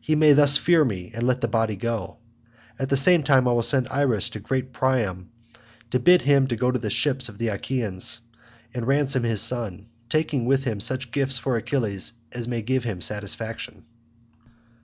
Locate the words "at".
2.76-2.88